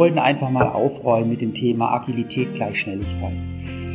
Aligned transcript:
wollten 0.00 0.18
einfach 0.18 0.48
mal 0.48 0.66
aufräumen 0.66 1.28
mit 1.28 1.42
dem 1.42 1.52
Thema 1.52 1.92
Agilität 1.92 2.54
gleich 2.54 2.80
Schnelligkeit. 2.80 3.36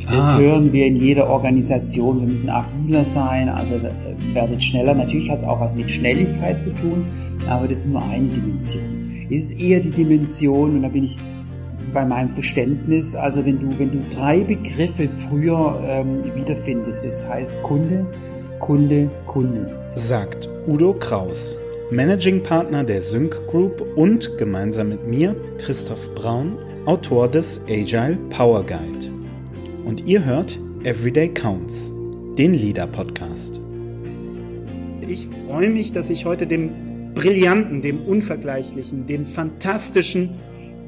Das 0.07 0.33
ah. 0.33 0.37
hören 0.37 0.71
wir 0.71 0.85
in 0.85 0.97
jeder 0.97 1.27
Organisation. 1.27 2.21
Wir 2.21 2.27
müssen 2.27 2.51
agiler 2.51 3.03
sein, 3.03 3.49
also 3.49 3.77
äh, 3.77 3.91
werdet 4.35 4.61
schneller. 4.61 4.93
Natürlich 4.93 5.31
hat 5.31 5.39
es 5.39 5.43
auch 5.43 5.59
was 5.59 5.73
mit 5.73 5.89
Schnelligkeit 5.89 6.61
zu 6.61 6.75
tun, 6.75 7.07
aber 7.47 7.67
das 7.67 7.79
ist 7.79 7.89
nur 7.91 8.03
eine 8.03 8.27
Dimension. 8.27 8.83
Es 9.31 9.51
ist 9.51 9.59
eher 9.59 9.79
die 9.79 9.89
Dimension, 9.89 10.75
und 10.75 10.83
da 10.83 10.89
bin 10.89 11.05
ich 11.05 11.17
bei 11.91 12.05
meinem 12.05 12.29
Verständnis, 12.29 13.15
also 13.15 13.43
wenn 13.43 13.59
du, 13.59 13.79
wenn 13.79 13.91
du 13.91 14.07
drei 14.15 14.43
Begriffe 14.43 15.09
früher 15.09 15.81
ähm, 15.87 16.23
wiederfindest, 16.35 17.03
das 17.03 17.27
heißt 17.27 17.63
Kunde, 17.63 18.05
Kunde, 18.59 19.09
Kunde. 19.25 19.71
Sagt 19.95 20.49
Udo 20.67 20.93
Kraus, 20.93 21.57
Managing 21.95 22.43
Partner 22.43 22.83
der 22.83 23.01
Sync 23.01 23.47
Group 23.47 23.79
und 23.95 24.37
gemeinsam 24.37 24.89
mit 24.89 25.07
mir, 25.07 25.33
Christoph 25.57 26.13
Braun, 26.13 26.57
Autor 26.85 27.29
des 27.29 27.61
Agile 27.69 28.17
Power 28.29 28.65
Guide. 28.65 29.09
Und 29.85 30.05
ihr 30.05 30.25
hört 30.25 30.59
Everyday 30.83 31.29
Counts, 31.29 31.93
den 32.37 32.53
Leader 32.53 32.85
Podcast. 32.85 33.61
Ich 35.07 35.29
freue 35.47 35.69
mich, 35.69 35.93
dass 35.93 36.09
ich 36.09 36.25
heute 36.25 36.47
dem 36.47 37.13
brillanten, 37.13 37.81
dem 37.81 38.01
unvergleichlichen, 38.05 39.07
dem 39.07 39.25
fantastischen 39.25 40.31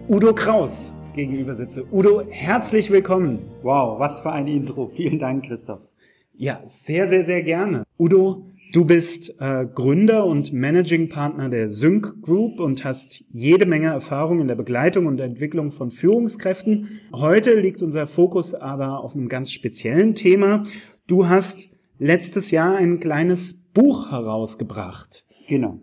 Udo 0.10 0.36
Kraus 0.36 0.92
gegenüber 1.16 1.56
sitze. 1.56 1.86
Udo, 1.90 2.24
herzlich 2.30 2.92
willkommen. 2.92 3.40
Wow, 3.64 3.98
was 3.98 4.20
für 4.20 4.34
ein 4.34 4.48
Intro. 4.48 4.90
Vielen 4.94 5.20
Dank, 5.20 5.46
Christoph. 5.46 5.88
Ja, 6.34 6.62
sehr, 6.66 7.08
sehr, 7.08 7.24
sehr 7.24 7.44
gerne. 7.44 7.86
Udo, 7.98 8.46
du 8.74 8.86
bist 8.86 9.40
äh, 9.40 9.66
Gründer 9.66 10.26
und 10.26 10.54
Managing 10.54 11.10
Partner 11.10 11.50
der 11.50 11.70
Sync 11.70 12.22
Group 12.22 12.60
und 12.60 12.84
hast 12.84 13.24
jede 13.30 13.66
Menge 13.66 13.88
Erfahrung 13.88 14.42
in 14.42 14.48
der 14.48 14.56
Begleitung 14.56 15.06
und 15.06 15.20
Entwicklung 15.20 15.72
von 15.72 15.92
Führungskräften. 15.92 16.88
Heute 17.14 17.60
liegt 17.60 17.82
unser 17.82 18.08
Fokus 18.08 18.54
aber 18.54 19.04
auf 19.04 19.16
einem 19.16 19.30
ganz 19.30 19.52
speziellen 19.52 20.16
Thema. 20.16 20.64
Du 21.08 21.28
hast 21.28 21.76
letztes 22.00 22.52
Jahr 22.52 22.76
ein 22.76 23.00
kleines 23.00 23.70
Buch 23.74 24.12
herausgebracht. 24.12 25.26
Genau 25.48 25.80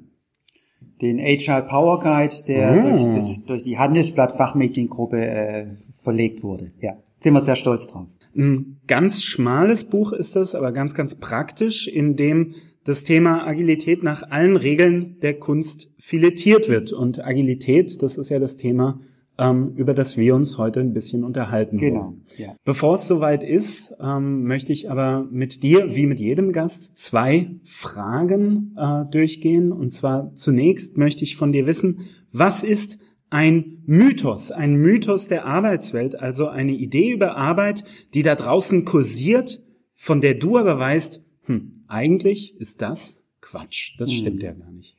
den 1.01 1.19
HR 1.19 1.63
Power 1.63 2.01
Guide, 2.01 2.35
der 2.49 2.79
oh. 2.79 2.89
durch, 2.89 3.15
das, 3.15 3.45
durch 3.45 3.65
die 3.65 3.79
Handelsblatt 3.79 4.33
Fachmediengruppe 4.33 5.21
äh, 5.21 5.67
verlegt 6.03 6.43
wurde. 6.43 6.73
Ja, 6.81 6.97
sind 7.19 7.35
wir 7.35 7.41
sehr 7.41 7.57
stolz 7.57 7.89
drauf. 7.89 8.07
Ein 8.37 8.81
ganz 8.87 9.23
schmales 9.23 9.89
Buch 9.89 10.13
ist 10.13 10.35
das, 10.37 10.55
aber 10.55 10.73
ganz, 10.73 10.95
ganz 10.95 11.17
praktisch, 11.17 11.87
in 11.87 12.17
dem 12.17 12.55
das 12.85 13.05
Thema 13.05 13.47
Agilität 13.47 14.03
nach 14.03 14.31
allen 14.31 14.57
Regeln 14.57 15.19
der 15.21 15.39
Kunst 15.39 15.95
filetiert 15.99 16.69
wird. 16.69 16.93
Und 16.93 17.25
Agilität, 17.25 18.03
das 18.03 18.19
ist 18.19 18.29
ja 18.29 18.39
das 18.39 18.57
Thema, 18.57 19.01
ähm, 19.39 19.73
über 19.75 19.95
das 19.95 20.17
wir 20.17 20.35
uns 20.35 20.59
heute 20.59 20.81
ein 20.81 20.93
bisschen 20.93 21.25
unterhalten 21.25 21.79
genau, 21.79 22.01
wollen. 22.01 22.25
Ja. 22.37 22.55
Bevor 22.65 22.95
es 22.95 23.07
soweit 23.07 23.43
ist, 23.43 23.97
ähm, 24.01 24.45
möchte 24.45 24.73
ich 24.73 24.91
aber 24.91 25.27
mit 25.31 25.63
dir, 25.63 25.95
wie 25.97 26.07
mit 26.07 26.21
jedem 26.21 26.53
Gast, 26.53 26.99
zwei 26.99 27.51
Fragen 27.65 28.77
äh, 28.79 29.05
durchgehen. 29.11 29.73
Und 29.73 29.91
zwar 29.91 30.35
zunächst 30.35 30.99
möchte 30.99 31.25
ich 31.25 31.37
von 31.37 31.53
dir 31.53 31.67
wissen, 31.67 32.01
was 32.33 32.63
ist 32.63 32.99
ein 33.31 33.83
Mythos, 33.87 34.53
ein 34.53 34.77
Mythos 34.77 35.27
der 35.27 35.45
Arbeitswelt, 35.47 36.21
also 36.21 36.47
eine 36.47 36.73
Idee 36.73 37.11
über 37.11 37.37
Arbeit, 37.37 37.83
die 38.15 38.23
da 38.23 38.37
draußen 38.37 38.85
kursiert, 38.85 39.63
von 39.97 40.21
der 40.21 40.35
du 40.35 40.57
aber 40.59 40.79
weißt, 40.79 41.24
hm, 41.47 41.85
eigentlich 41.89 42.59
ist 42.61 42.83
das 42.83 43.29
Quatsch. 43.41 43.95
Das 43.99 44.11
hm. 44.11 44.17
stimmt 44.17 44.43
ja 44.43 44.53
gar 44.53 44.71
nicht. 44.71 44.97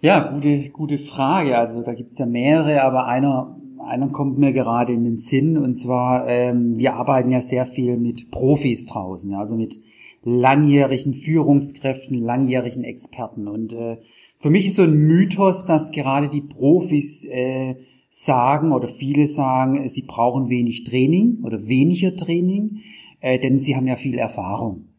Ja, 0.00 0.32
gute, 0.32 0.70
gute 0.70 0.98
Frage. 0.98 1.56
Also 1.56 1.82
da 1.82 1.94
gibt's 1.94 2.18
ja 2.18 2.26
mehrere, 2.26 2.82
aber 2.82 3.06
einer, 3.06 3.56
einer 3.84 4.08
kommt 4.08 4.38
mir 4.38 4.52
gerade 4.52 4.92
in 4.92 5.04
den 5.04 5.18
Sinn. 5.18 5.56
Und 5.56 5.74
zwar, 5.74 6.28
ähm, 6.28 6.76
wir 6.76 6.94
arbeiten 6.94 7.30
ja 7.30 7.40
sehr 7.40 7.66
viel 7.66 7.96
mit 7.96 8.30
Profis 8.30 8.86
draußen, 8.86 9.32
also 9.34 9.56
mit 9.56 9.78
langjährigen 10.24 11.14
Führungskräften, 11.14 12.18
langjährigen 12.18 12.84
Experten. 12.84 13.48
Und 13.48 13.72
äh, 13.72 13.98
für 14.38 14.50
mich 14.50 14.66
ist 14.66 14.76
so 14.76 14.82
ein 14.82 14.94
Mythos, 14.94 15.66
dass 15.66 15.90
gerade 15.92 16.28
die 16.28 16.42
Profis 16.42 17.24
äh, 17.24 17.76
sagen 18.08 18.72
oder 18.72 18.88
viele 18.88 19.26
sagen, 19.26 19.88
sie 19.88 20.02
brauchen 20.02 20.48
wenig 20.48 20.84
Training 20.84 21.42
oder 21.44 21.66
weniger 21.66 22.14
Training, 22.14 22.80
äh, 23.20 23.38
denn 23.38 23.58
sie 23.58 23.74
haben 23.74 23.86
ja 23.86 23.96
viel 23.96 24.18
Erfahrung. 24.18 24.91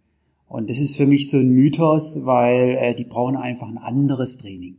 Und 0.53 0.69
das 0.69 0.79
ist 0.79 0.97
für 0.97 1.07
mich 1.07 1.31
so 1.31 1.37
ein 1.37 1.49
Mythos, 1.49 2.27
weil 2.27 2.77
äh, 2.79 2.93
die 2.93 3.05
brauchen 3.05 3.35
einfach 3.35 3.67
ein 3.67 3.79
anderes 3.79 4.37
Training. 4.37 4.77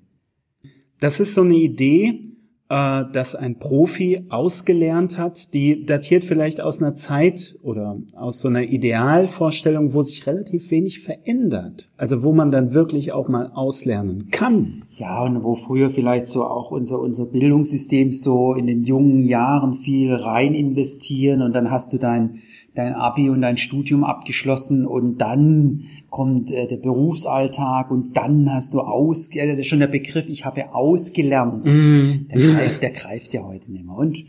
Das 1.00 1.18
ist 1.18 1.34
so 1.34 1.40
eine 1.40 1.56
Idee, 1.56 2.22
äh, 2.68 3.02
dass 3.12 3.34
ein 3.34 3.58
Profi 3.58 4.24
ausgelernt 4.28 5.18
hat, 5.18 5.52
die 5.52 5.84
datiert 5.84 6.24
vielleicht 6.24 6.60
aus 6.60 6.80
einer 6.80 6.94
Zeit 6.94 7.58
oder 7.64 7.98
aus 8.14 8.40
so 8.40 8.46
einer 8.46 8.62
Idealvorstellung, 8.62 9.94
wo 9.94 10.02
sich 10.02 10.24
relativ 10.28 10.70
wenig 10.70 11.00
verändert. 11.00 11.90
Also 11.96 12.22
wo 12.22 12.32
man 12.32 12.52
dann 12.52 12.72
wirklich 12.72 13.10
auch 13.10 13.26
mal 13.26 13.50
auslernen 13.52 14.28
kann. 14.30 14.84
Ja, 14.96 15.24
und 15.24 15.42
wo 15.42 15.56
früher 15.56 15.90
vielleicht 15.90 16.28
so 16.28 16.44
auch 16.44 16.70
unser, 16.70 17.00
unser 17.00 17.26
Bildungssystem 17.26 18.12
so 18.12 18.54
in 18.54 18.68
den 18.68 18.84
jungen 18.84 19.18
Jahren 19.18 19.74
viel 19.74 20.14
rein 20.14 20.54
investieren 20.54 21.42
und 21.42 21.52
dann 21.52 21.72
hast 21.72 21.92
du 21.92 21.98
dein 21.98 22.38
dein 22.74 22.94
Abi 22.94 23.30
und 23.30 23.42
dein 23.42 23.56
Studium 23.56 24.04
abgeschlossen 24.04 24.86
und 24.86 25.18
dann 25.18 25.84
kommt 26.10 26.50
äh, 26.50 26.66
der 26.66 26.76
Berufsalltag 26.76 27.90
und 27.90 28.16
dann 28.16 28.52
hast 28.52 28.74
du 28.74 28.80
aus, 28.80 29.34
äh, 29.34 29.46
das 29.46 29.60
ist 29.60 29.68
schon 29.68 29.80
der 29.80 29.86
Begriff, 29.86 30.28
ich 30.28 30.44
habe 30.44 30.74
ausgelernt. 30.74 31.66
Mm. 31.66 32.28
Der, 32.28 32.52
greift, 32.52 32.82
der 32.82 32.90
greift 32.90 33.32
ja 33.32 33.44
heute 33.44 33.70
nicht 33.70 33.84
mehr. 33.84 33.94
Und 33.94 34.24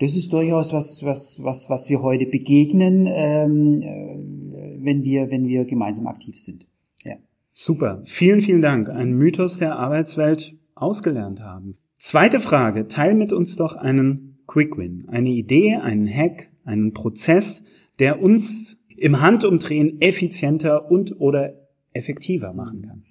das 0.00 0.16
ist 0.16 0.32
durchaus 0.32 0.72
was, 0.72 1.04
was, 1.04 1.40
was, 1.42 1.68
was 1.68 1.90
wir 1.90 2.00
heute 2.00 2.24
begegnen, 2.24 3.06
ähm, 3.06 3.82
äh, 3.82 4.78
wenn 4.82 5.04
wir, 5.04 5.30
wenn 5.30 5.46
wir 5.46 5.66
gemeinsam 5.66 6.06
aktiv 6.06 6.38
sind. 6.38 6.66
Ja. 7.04 7.16
Super. 7.52 8.00
Vielen, 8.04 8.40
vielen 8.40 8.62
Dank. 8.62 8.88
Ein 8.88 9.12
Mythos 9.12 9.58
der 9.58 9.76
Arbeitswelt 9.76 10.54
ausgelernt 10.74 11.40
haben. 11.40 11.74
Zweite 11.98 12.40
Frage. 12.40 12.88
Teil 12.88 13.14
mit 13.14 13.30
uns 13.34 13.56
doch 13.56 13.76
einen 13.76 14.38
Quick 14.46 14.78
Win. 14.78 15.04
Eine 15.08 15.28
Idee, 15.28 15.76
einen 15.76 16.08
Hack, 16.08 16.48
einen 16.64 16.94
Prozess, 16.94 17.64
der 18.00 18.20
uns 18.20 18.78
im 18.96 19.20
Handumdrehen 19.20 20.00
effizienter 20.00 20.90
und 20.90 21.20
oder 21.20 21.54
effektiver 21.92 22.52
machen 22.52 22.82
kann. 22.82 23.02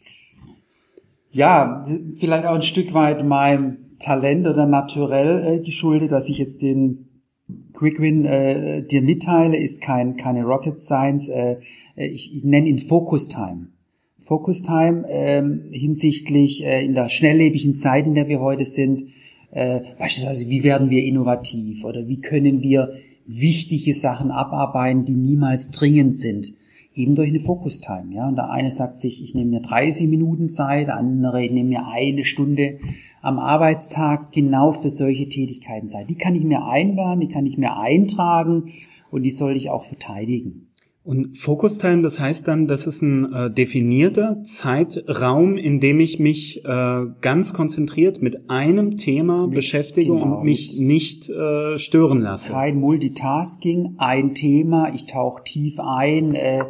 Ja, 1.32 1.86
vielleicht 2.16 2.46
auch 2.46 2.56
ein 2.56 2.62
Stück 2.62 2.94
weit 2.94 3.26
meinem 3.26 3.98
Talent 4.00 4.48
oder 4.48 4.66
naturell 4.66 5.58
äh, 5.58 5.60
geschuldet, 5.60 6.12
dass 6.12 6.30
ich 6.30 6.38
jetzt 6.38 6.62
den 6.62 7.06
Quick 7.74 8.00
Win 8.00 8.26
äh, 8.26 8.84
dir 8.84 9.02
mitteile, 9.02 9.58
ist 9.58 9.82
kein 9.82 10.16
keine 10.16 10.44
Rocket 10.44 10.80
Science. 10.80 11.30
Äh, 11.30 11.58
ich, 11.96 12.36
ich 12.36 12.46
nenne 12.46 12.68
ihn 12.68 12.80
Focus 12.80 13.28
Time. 13.28 13.68
Focus 14.20 14.64
Time 14.64 15.08
äh, 15.10 15.44
hinsichtlich 15.72 16.64
äh, 16.64 16.84
in 16.84 16.94
der 16.94 17.10
schnelllebigen 17.10 17.76
Zeit, 17.76 18.06
in 18.06 18.16
der 18.16 18.28
wir 18.28 18.40
heute 18.40 18.66
sind. 18.66 19.04
Äh, 19.52 19.82
beispielsweise, 19.98 20.48
wie 20.50 20.64
werden 20.64 20.90
wir 20.90 21.04
innovativ 21.04 21.84
oder 21.84 22.08
wie 22.08 22.22
können 22.22 22.62
wir 22.62 22.94
wichtige 23.26 23.94
Sachen 23.94 24.32
abarbeiten, 24.32 25.06
die 25.06 25.16
niemals 25.16 25.72
dringend 25.72 26.18
sind. 26.18 26.54
Eben 26.96 27.16
durch 27.16 27.30
eine 27.30 27.40
Focus-Time, 27.40 28.16
ja. 28.16 28.28
Und 28.28 28.36
der 28.36 28.50
eine 28.50 28.72
sagt 28.72 28.98
sich, 28.98 29.24
ich 29.24 29.36
nehme 29.36 29.52
mir 29.52 29.62
30 29.62 30.08
Minuten 30.08 30.50
Zeit, 30.50 30.88
der 30.88 30.98
andere 30.98 31.42
nehme 31.42 31.70
mir 31.70 31.88
eine 31.88 32.26
Stunde 32.26 32.80
am 33.22 33.38
Arbeitstag 33.38 34.32
genau 34.32 34.72
für 34.72 34.90
solche 34.90 35.30
Tätigkeiten 35.30 35.88
Zeit. 35.88 36.10
Die 36.10 36.16
kann 36.16 36.36
ich 36.36 36.44
mir 36.44 36.66
einplanen, 36.66 37.20
die 37.20 37.28
kann 37.28 37.46
ich 37.46 37.58
mir 37.58 37.78
eintragen 37.78 38.72
und 39.12 39.24
die 39.24 39.32
soll 39.32 39.56
ich 39.56 39.70
auch 39.70 39.86
verteidigen. 39.86 40.69
Und 41.10 41.40
Focus 41.40 41.80
Time, 41.80 42.04
das 42.04 42.20
heißt 42.20 42.48
dann, 42.48 42.68
das 42.68 42.86
ist 42.86 43.02
ein 43.02 43.34
äh, 43.34 43.50
definierter 43.50 44.44
Zeitraum, 44.44 45.58
in 45.58 45.80
dem 45.80 46.00
ich 46.00 46.20
mich 46.20 46.64
äh, 46.64 47.06
ganz 47.22 47.56
konzentriert 47.56 48.22
mit 48.22 48.48
einem 48.52 48.96
Thema 48.96 49.48
mit, 49.48 49.56
beschäftige 49.56 50.14
genau, 50.14 50.38
und 50.38 50.44
mich 50.44 50.80
nicht 50.80 51.28
äh, 51.32 51.80
stören 51.80 52.22
lasse. 52.22 52.52
Kein 52.52 52.80
Multitasking, 52.80 53.96
ein 53.98 54.36
Thema, 54.36 54.94
ich 54.94 55.08
tauche 55.08 55.44
tief 55.44 55.80
ein. 55.80 56.36
Äh, 56.36 56.66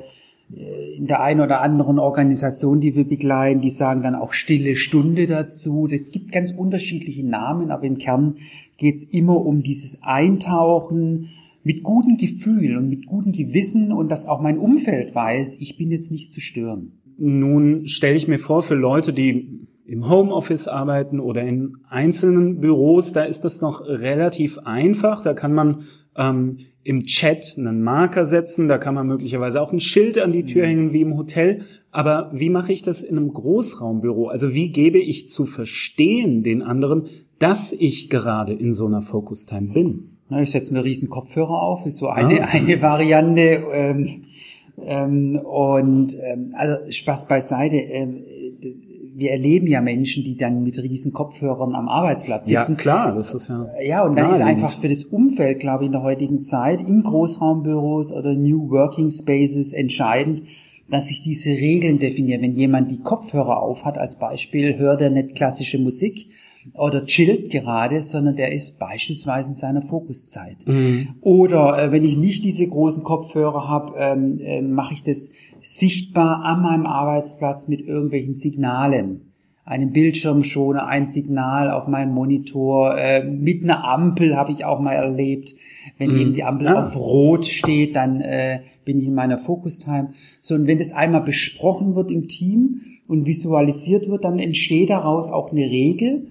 in 0.95 1.05
der 1.05 1.21
einen 1.21 1.41
oder 1.41 1.59
anderen 1.59 1.99
Organisation, 1.99 2.79
die 2.79 2.95
wir 2.95 3.03
begleiten, 3.03 3.59
die 3.59 3.69
sagen 3.69 4.03
dann 4.03 4.15
auch 4.15 4.31
stille 4.31 4.77
Stunde 4.77 5.27
dazu. 5.27 5.89
Es 5.91 6.13
gibt 6.13 6.31
ganz 6.31 6.51
unterschiedliche 6.51 7.27
Namen, 7.27 7.71
aber 7.71 7.83
im 7.83 7.97
Kern 7.97 8.35
geht 8.77 8.95
es 8.95 9.03
immer 9.03 9.35
um 9.35 9.63
dieses 9.63 10.01
Eintauchen, 10.01 11.27
mit 11.63 11.83
gutem 11.83 12.17
Gefühl 12.17 12.77
und 12.77 12.89
mit 12.89 13.05
gutem 13.05 13.31
Gewissen 13.31 13.91
und 13.91 14.09
dass 14.09 14.27
auch 14.27 14.41
mein 14.41 14.57
Umfeld 14.57 15.13
weiß, 15.13 15.57
ich 15.59 15.77
bin 15.77 15.91
jetzt 15.91 16.11
nicht 16.11 16.31
zu 16.31 16.41
stören. 16.41 16.99
Nun 17.17 17.87
stelle 17.87 18.15
ich 18.15 18.27
mir 18.27 18.39
vor, 18.39 18.63
für 18.63 18.75
Leute, 18.75 19.11
die 19.11 19.67
im 19.85 20.07
Homeoffice 20.07 20.67
arbeiten 20.67 21.19
oder 21.19 21.41
in 21.41 21.73
einzelnen 21.89 22.59
Büros, 22.59 23.11
da 23.11 23.23
ist 23.23 23.41
das 23.41 23.59
noch 23.59 23.81
relativ 23.81 24.59
einfach. 24.59 25.23
Da 25.23 25.33
kann 25.33 25.53
man 25.53 25.81
ähm, 26.15 26.59
im 26.83 27.05
Chat 27.05 27.55
einen 27.57 27.81
Marker 27.81 28.25
setzen, 28.25 28.67
da 28.67 28.77
kann 28.77 28.95
man 28.95 29.07
möglicherweise 29.07 29.61
auch 29.61 29.73
ein 29.73 29.79
Schild 29.79 30.19
an 30.19 30.31
die 30.31 30.45
Tür 30.45 30.63
mhm. 30.63 30.69
hängen 30.69 30.93
wie 30.93 31.01
im 31.01 31.17
Hotel. 31.17 31.65
Aber 31.91 32.31
wie 32.33 32.49
mache 32.49 32.71
ich 32.71 32.83
das 32.83 33.03
in 33.03 33.17
einem 33.17 33.33
Großraumbüro? 33.33 34.27
Also 34.27 34.53
wie 34.53 34.71
gebe 34.71 34.99
ich 34.99 35.27
zu 35.27 35.45
verstehen 35.45 36.43
den 36.43 36.61
anderen, 36.61 37.07
dass 37.39 37.73
ich 37.73 38.09
gerade 38.09 38.53
in 38.53 38.73
so 38.73 38.85
einer 38.85 39.01
Focus 39.01 39.45
Time 39.45 39.73
bin? 39.73 40.18
Na, 40.29 40.41
ich 40.41 40.51
setze 40.51 40.73
mir 40.73 40.83
riesen 40.83 41.09
Kopfhörer 41.09 41.61
auf, 41.61 41.85
ist 41.85 41.97
so 41.97 42.07
eine, 42.07 42.43
ah. 42.43 42.47
eine 42.51 42.81
Variante. 42.81 43.63
Ähm, 43.73 44.23
ähm, 44.85 45.39
und 45.39 46.15
ähm, 46.23 46.53
also 46.55 46.91
Spaß 46.91 47.27
beiseite. 47.27 47.75
Ähm, 47.75 48.23
wir 49.15 49.31
erleben 49.31 49.67
ja 49.67 49.81
Menschen, 49.81 50.23
die 50.23 50.37
dann 50.37 50.63
mit 50.63 50.81
riesen 50.81 51.11
Kopfhörern 51.11 51.75
am 51.75 51.89
Arbeitsplatz 51.89 52.47
sitzen. 52.47 52.73
Ja, 52.73 52.77
klar, 52.77 53.15
das 53.15 53.33
ist 53.33 53.49
ja. 53.49 53.67
Ja, 53.83 54.05
und 54.05 54.15
dann 54.15 54.31
ist 54.31 54.41
einfach 54.41 54.73
für 54.79 54.87
das 54.87 55.03
Umfeld, 55.03 55.59
glaube 55.59 55.83
ich, 55.83 55.87
in 55.87 55.91
der 55.91 56.03
heutigen 56.03 56.41
Zeit, 56.41 56.79
in 56.79 57.03
Großraumbüros 57.03 58.13
oder 58.13 58.33
New 58.35 58.69
Working 58.69 59.11
Spaces 59.11 59.73
entscheidend, 59.73 60.43
dass 60.89 61.09
sich 61.09 61.21
diese 61.21 61.49
Regeln 61.49 61.99
definieren. 61.99 62.41
Wenn 62.41 62.53
jemand 62.53 62.91
die 62.91 62.99
Kopfhörer 62.99 63.61
aufhat, 63.61 63.97
als 63.97 64.19
Beispiel, 64.19 64.77
hört 64.77 65.01
er 65.01 65.09
nicht 65.09 65.35
klassische 65.35 65.79
Musik, 65.79 66.27
oder 66.73 67.05
chillt 67.05 67.51
gerade, 67.51 68.01
sondern 68.01 68.35
der 68.35 68.51
ist 68.51 68.79
beispielsweise 68.79 69.51
in 69.51 69.55
seiner 69.55 69.81
Fokuszeit. 69.81 70.67
Mhm. 70.67 71.15
Oder 71.21 71.81
äh, 71.81 71.91
wenn 71.91 72.03
ich 72.03 72.17
nicht 72.17 72.43
diese 72.43 72.67
großen 72.67 73.03
Kopfhörer 73.03 73.67
habe, 73.67 73.93
ähm, 73.97 74.39
äh, 74.39 74.61
mache 74.61 74.93
ich 74.93 75.03
das 75.03 75.31
sichtbar 75.61 76.43
an 76.43 76.61
meinem 76.61 76.85
Arbeitsplatz 76.85 77.67
mit 77.67 77.81
irgendwelchen 77.81 78.35
Signalen. 78.35 79.25
Einen 79.65 79.93
Bildschirmschoner, 79.93 80.87
ein 80.87 81.05
Signal 81.05 81.69
auf 81.69 81.87
meinem 81.87 82.11
Monitor, 82.11 82.97
äh, 82.97 83.23
mit 83.23 83.63
einer 83.63 83.87
Ampel 83.87 84.35
habe 84.35 84.51
ich 84.51 84.65
auch 84.65 84.79
mal 84.79 84.93
erlebt. 84.93 85.53
Wenn 85.99 86.13
mhm. 86.13 86.19
eben 86.19 86.33
die 86.33 86.43
Ampel 86.43 86.69
ah. 86.69 86.81
auf 86.81 86.95
Rot 86.95 87.45
steht, 87.45 87.95
dann 87.95 88.19
äh, 88.19 88.61
bin 88.83 88.97
ich 88.97 89.05
in 89.05 89.13
meiner 89.13 89.37
Focus-Time. 89.37 90.09
So, 90.41 90.55
und 90.55 90.65
wenn 90.65 90.79
das 90.79 90.91
einmal 90.91 91.21
besprochen 91.21 91.95
wird 91.95 92.09
im 92.09 92.27
Team 92.27 92.81
und 93.07 93.27
visualisiert 93.27 94.09
wird, 94.09 94.23
dann 94.23 94.39
entsteht 94.39 94.89
daraus 94.89 95.29
auch 95.29 95.51
eine 95.51 95.65
Regel, 95.65 96.29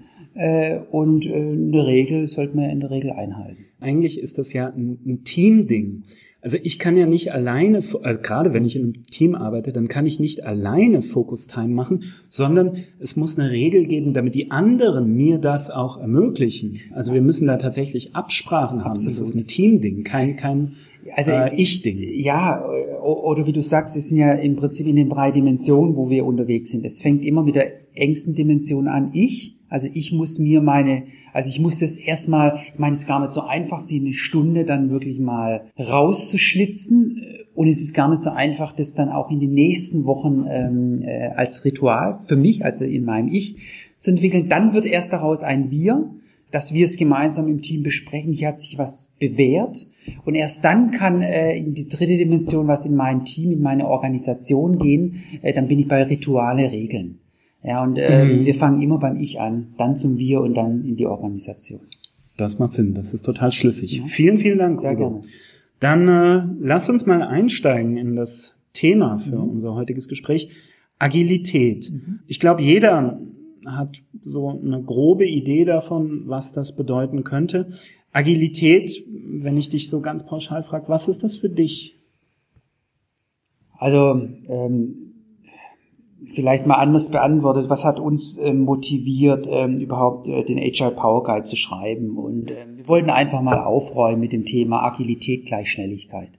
und 0.90 1.26
äh, 1.26 1.34
eine 1.34 1.86
Regel 1.86 2.28
sollte 2.28 2.56
man 2.56 2.70
in 2.70 2.80
der 2.80 2.90
Regel 2.90 3.10
einhalten. 3.10 3.64
Eigentlich 3.80 4.20
ist 4.20 4.38
das 4.38 4.52
ja 4.52 4.68
ein, 4.68 4.98
ein 5.06 5.24
Teamding. 5.24 6.04
Also 6.40 6.56
ich 6.62 6.78
kann 6.78 6.96
ja 6.96 7.06
nicht 7.06 7.32
alleine, 7.32 7.78
also 7.78 8.20
gerade 8.22 8.54
wenn 8.54 8.64
ich 8.64 8.76
in 8.76 8.84
einem 8.84 9.06
Team 9.06 9.34
arbeite, 9.34 9.72
dann 9.72 9.88
kann 9.88 10.06
ich 10.06 10.20
nicht 10.20 10.44
alleine 10.44 11.02
Focus 11.02 11.48
Time 11.48 11.74
machen, 11.74 12.04
sondern 12.28 12.84
es 13.00 13.16
muss 13.16 13.38
eine 13.38 13.50
Regel 13.50 13.86
geben, 13.86 14.14
damit 14.14 14.36
die 14.36 14.52
anderen 14.52 15.12
mir 15.14 15.38
das 15.38 15.70
auch 15.70 16.00
ermöglichen. 16.00 16.78
Also 16.94 17.12
wir 17.12 17.22
müssen 17.22 17.48
da 17.48 17.56
tatsächlich 17.56 18.14
Absprachen 18.14 18.84
haben. 18.84 18.92
Absolut. 18.92 19.20
Das 19.20 19.28
ist 19.28 19.34
ein 19.34 19.48
Teamding, 19.48 20.04
kein 20.04 20.36
kein 20.36 20.72
also 21.14 21.32
äh, 21.32 21.54
Ich-Ding. 21.56 21.98
Ja, 22.20 22.64
oder 23.02 23.46
wie 23.46 23.52
du 23.52 23.62
sagst, 23.62 23.96
es 23.96 24.10
sind 24.10 24.18
ja 24.18 24.32
im 24.32 24.56
Prinzip 24.56 24.86
in 24.86 24.96
den 24.96 25.08
drei 25.08 25.32
Dimensionen, 25.32 25.96
wo 25.96 26.08
wir 26.10 26.24
unterwegs 26.24 26.70
sind. 26.70 26.84
Es 26.84 27.02
fängt 27.02 27.24
immer 27.24 27.42
mit 27.42 27.56
der 27.56 27.72
engsten 27.94 28.34
Dimension 28.34 28.86
an, 28.86 29.10
ich. 29.12 29.57
Also 29.68 29.88
ich 29.92 30.12
muss 30.12 30.38
mir 30.38 30.62
meine, 30.62 31.04
also 31.32 31.50
ich 31.50 31.60
muss 31.60 31.80
das 31.80 31.96
erstmal, 31.96 32.58
ich 32.72 32.78
meine, 32.78 32.94
es 32.94 33.00
ist 33.00 33.08
gar 33.08 33.20
nicht 33.20 33.32
so 33.32 33.42
einfach, 33.42 33.80
sie 33.80 34.00
eine 34.00 34.14
Stunde 34.14 34.64
dann 34.64 34.90
wirklich 34.90 35.18
mal 35.18 35.70
rauszuschlitzen. 35.78 37.22
Und 37.54 37.68
es 37.68 37.80
ist 37.80 37.94
gar 37.94 38.08
nicht 38.08 38.22
so 38.22 38.30
einfach, 38.30 38.72
das 38.72 38.94
dann 38.94 39.10
auch 39.10 39.30
in 39.30 39.40
den 39.40 39.52
nächsten 39.52 40.04
Wochen 40.04 40.46
ähm, 40.48 41.02
äh, 41.02 41.28
als 41.28 41.64
Ritual 41.64 42.20
für 42.26 42.36
mich, 42.36 42.64
also 42.64 42.84
in 42.84 43.04
meinem 43.04 43.28
Ich, 43.28 43.92
zu 43.98 44.10
entwickeln. 44.10 44.48
Dann 44.48 44.72
wird 44.72 44.86
erst 44.86 45.12
daraus 45.12 45.42
ein 45.42 45.70
Wir, 45.70 46.10
dass 46.50 46.72
wir 46.72 46.84
es 46.84 46.96
gemeinsam 46.96 47.46
im 47.48 47.60
Team 47.60 47.82
besprechen. 47.82 48.32
Hier 48.32 48.48
hat 48.48 48.58
sich 48.58 48.78
was 48.78 49.12
bewährt. 49.18 49.86
Und 50.24 50.34
erst 50.34 50.64
dann 50.64 50.92
kann 50.92 51.20
äh, 51.20 51.56
in 51.56 51.74
die 51.74 51.88
dritte 51.88 52.16
Dimension 52.16 52.68
was 52.68 52.86
in 52.86 52.94
mein 52.94 53.24
Team, 53.24 53.52
in 53.52 53.60
meine 53.60 53.86
Organisation 53.86 54.78
gehen. 54.78 55.20
Äh, 55.42 55.52
dann 55.52 55.68
bin 55.68 55.78
ich 55.78 55.88
bei 55.88 56.02
Rituale 56.02 56.72
Regeln. 56.72 57.18
Ja, 57.62 57.82
und 57.82 57.96
äh, 57.96 58.24
mhm. 58.24 58.46
wir 58.46 58.54
fangen 58.54 58.80
immer 58.80 58.98
beim 58.98 59.16
Ich 59.16 59.40
an, 59.40 59.74
dann 59.76 59.96
zum 59.96 60.16
Wir 60.16 60.40
und 60.40 60.54
dann 60.54 60.84
in 60.84 60.96
die 60.96 61.06
Organisation. 61.06 61.80
Das 62.36 62.58
macht 62.58 62.72
Sinn, 62.72 62.94
das 62.94 63.14
ist 63.14 63.22
total 63.22 63.50
schlüssig. 63.52 63.92
Ja. 63.98 64.04
Vielen, 64.04 64.38
vielen 64.38 64.58
Dank. 64.58 64.78
Sehr 64.78 64.92
Udo. 64.92 65.10
gerne. 65.10 65.20
Dann 65.80 66.08
äh, 66.08 66.46
lass 66.60 66.88
uns 66.88 67.06
mal 67.06 67.22
einsteigen 67.22 67.96
in 67.96 68.14
das 68.16 68.54
Thema 68.72 69.18
für 69.18 69.36
mhm. 69.36 69.50
unser 69.50 69.74
heutiges 69.74 70.08
Gespräch. 70.08 70.50
Agilität. 70.98 71.90
Mhm. 71.90 72.20
Ich 72.26 72.40
glaube, 72.40 72.62
jeder 72.62 73.20
hat 73.66 74.02
so 74.20 74.48
eine 74.48 74.82
grobe 74.82 75.26
Idee 75.26 75.64
davon, 75.64 76.22
was 76.26 76.52
das 76.52 76.76
bedeuten 76.76 77.24
könnte. 77.24 77.68
Agilität, 78.12 79.04
wenn 79.08 79.56
ich 79.56 79.68
dich 79.68 79.90
so 79.90 80.00
ganz 80.00 80.24
pauschal 80.26 80.62
frage, 80.62 80.88
was 80.88 81.08
ist 81.08 81.22
das 81.22 81.36
für 81.36 81.50
dich? 81.50 81.96
Also 83.78 84.20
ähm, 84.48 85.07
vielleicht 86.26 86.66
mal 86.66 86.74
anders 86.74 87.10
beantwortet, 87.10 87.70
was 87.70 87.84
hat 87.84 88.00
uns 88.00 88.38
ähm, 88.38 88.60
motiviert, 88.60 89.46
ähm, 89.50 89.76
überhaupt 89.76 90.28
äh, 90.28 90.44
den 90.44 90.58
Agile 90.58 90.90
Power 90.90 91.22
Guide 91.22 91.44
zu 91.44 91.56
schreiben? 91.56 92.16
Und 92.16 92.50
ähm, 92.50 92.76
wir 92.76 92.88
wollten 92.88 93.10
einfach 93.10 93.40
mal 93.42 93.62
aufräumen 93.62 94.20
mit 94.20 94.32
dem 94.32 94.44
Thema 94.44 94.84
Agilität 94.84 95.46
gleich 95.46 95.70
Schnelligkeit. 95.70 96.30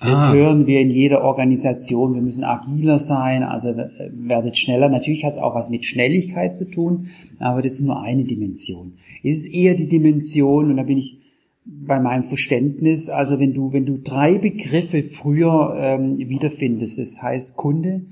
Das 0.00 0.26
ah. 0.26 0.32
hören 0.32 0.66
wir 0.66 0.80
in 0.80 0.90
jeder 0.90 1.24
Organisation. 1.24 2.14
Wir 2.14 2.20
müssen 2.20 2.44
agiler 2.44 2.98
sein, 2.98 3.42
also 3.42 3.70
äh, 3.70 3.88
werdet 4.12 4.56
schneller. 4.56 4.88
Natürlich 4.88 5.24
hat 5.24 5.32
es 5.32 5.38
auch 5.38 5.54
was 5.54 5.70
mit 5.70 5.84
Schnelligkeit 5.84 6.54
zu 6.54 6.70
tun, 6.70 7.06
aber 7.38 7.62
das 7.62 7.74
ist 7.74 7.84
nur 7.84 8.00
eine 8.02 8.24
Dimension. 8.24 8.94
Es 9.22 9.38
ist 9.38 9.54
eher 9.54 9.74
die 9.74 9.88
Dimension, 9.88 10.70
und 10.70 10.76
da 10.76 10.82
bin 10.82 10.98
ich 10.98 11.18
bei 11.64 11.98
meinem 11.98 12.24
Verständnis, 12.24 13.08
also 13.08 13.40
wenn 13.40 13.52
du, 13.52 13.72
wenn 13.72 13.86
du 13.86 13.98
drei 13.98 14.38
Begriffe 14.38 15.02
früher 15.02 15.74
ähm, 15.78 16.16
wiederfindest, 16.18 16.98
das 16.98 17.22
heißt 17.22 17.56
Kunde, 17.56 18.02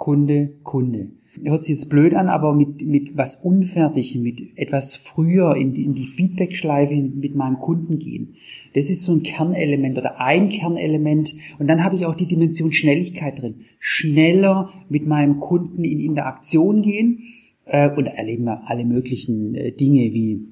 Kunde, 0.00 0.54
Kunde. 0.62 1.10
Hört 1.44 1.62
sich 1.62 1.76
jetzt 1.76 1.90
blöd 1.90 2.14
an, 2.14 2.28
aber 2.28 2.54
mit, 2.54 2.80
mit 2.80 3.18
was 3.18 3.36
Unfertigem, 3.36 4.22
mit 4.22 4.40
etwas 4.56 4.96
früher 4.96 5.54
in 5.56 5.74
die, 5.74 5.84
in 5.84 5.94
die 5.94 6.06
Feedback-Schleife 6.06 6.94
mit 6.94 7.36
meinem 7.36 7.58
Kunden 7.58 7.98
gehen. 7.98 8.34
Das 8.74 8.88
ist 8.88 9.04
so 9.04 9.12
ein 9.12 9.22
Kernelement 9.22 9.98
oder 9.98 10.18
ein 10.18 10.48
Kernelement. 10.48 11.34
Und 11.58 11.68
dann 11.68 11.84
habe 11.84 11.96
ich 11.96 12.06
auch 12.06 12.14
die 12.14 12.26
Dimension 12.26 12.72
Schnelligkeit 12.72 13.42
drin. 13.42 13.56
Schneller 13.78 14.70
mit 14.88 15.06
meinem 15.06 15.38
Kunden 15.38 15.84
in 15.84 16.00
Interaktion 16.00 16.80
gehen 16.80 17.20
äh, 17.66 17.90
und 17.90 18.06
erleben 18.06 18.44
wir 18.44 18.68
alle 18.70 18.86
möglichen 18.86 19.54
äh, 19.54 19.70
Dinge 19.70 20.14
wie 20.14 20.48